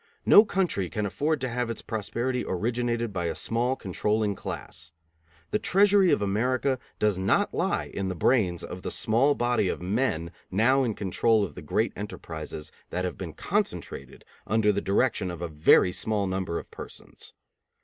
[0.25, 4.93] No country can afford to have its prosperity originated by a small controlling class.
[5.51, 9.79] The treasury of America does not lie in the brains of the small body of
[9.79, 15.29] men now in control of the great enterprises that have been concentrated under the direction
[15.29, 17.33] of a very small number of persons.